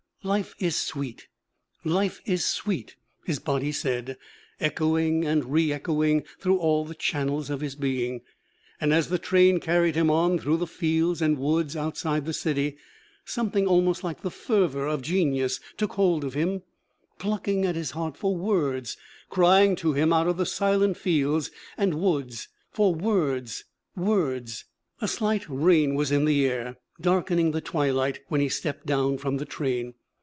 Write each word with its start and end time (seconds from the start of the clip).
'Life 0.23 0.53
is 0.59 0.75
sweet! 0.75 1.25
Life 1.83 2.21
is 2.25 2.45
sweet!' 2.45 2.95
his 3.25 3.39
body 3.39 3.71
said, 3.71 4.17
echoing 4.59 5.25
and 5.25 5.41
reëchoing 5.45 6.27
through 6.39 6.59
all 6.59 6.85
the 6.85 6.93
channels 6.93 7.49
of 7.49 7.61
his 7.61 7.73
being. 7.73 8.21
And 8.79 8.93
as 8.93 9.07
the 9.09 9.17
train 9.17 9.59
carried 9.59 9.95
him 9.95 10.11
on 10.11 10.37
through 10.37 10.57
the 10.57 10.67
fields 10.67 11.23
and 11.23 11.39
woods 11.39 11.75
outside 11.75 12.25
the 12.27 12.33
city, 12.33 12.77
something 13.25 13.65
almost 13.65 14.03
like 14.03 14.21
the 14.21 14.29
fervor 14.29 14.85
of 14.85 15.01
genius 15.01 15.59
took 15.75 15.93
hold 15.93 16.23
of 16.23 16.35
him, 16.35 16.61
plucking 17.17 17.65
at 17.65 17.73
his 17.73 17.89
heart 17.97 18.15
for 18.15 18.35
words, 18.37 18.97
crying 19.31 19.75
to 19.77 19.93
him 19.93 20.13
out 20.13 20.27
of 20.27 20.37
the 20.37 20.45
silent 20.45 20.97
fields 20.97 21.49
and 21.79 21.95
woods 21.95 22.47
for 22.69 22.93
words, 22.93 23.63
words! 23.95 24.65
A 25.01 25.07
slight 25.07 25.49
rain 25.49 25.95
was 25.95 26.11
in 26.11 26.25
the 26.25 26.45
air, 26.45 26.77
darkening 27.01 27.49
the 27.49 27.59
twilight, 27.61 28.19
when 28.27 28.39
he 28.39 28.49
stepped 28.49 28.85
down 28.85 29.17
from 29.17 29.37
the 29.37 29.45
train. 29.45 29.95